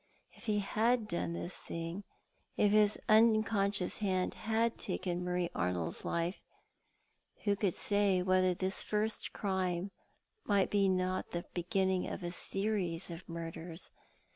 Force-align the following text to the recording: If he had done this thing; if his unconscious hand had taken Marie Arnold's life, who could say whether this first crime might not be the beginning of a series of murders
If 0.31 0.45
he 0.45 0.57
had 0.57 1.07
done 1.07 1.33
this 1.33 1.55
thing; 1.55 2.03
if 2.57 2.71
his 2.71 2.97
unconscious 3.07 3.99
hand 3.99 4.33
had 4.33 4.79
taken 4.79 5.23
Marie 5.23 5.51
Arnold's 5.53 6.03
life, 6.03 6.41
who 7.43 7.55
could 7.55 7.75
say 7.75 8.23
whether 8.23 8.55
this 8.55 8.81
first 8.81 9.31
crime 9.31 9.91
might 10.43 10.73
not 10.73 11.29
be 11.29 11.37
the 11.37 11.45
beginning 11.53 12.07
of 12.07 12.23
a 12.23 12.31
series 12.31 13.11
of 13.11 13.29
murders 13.29 13.91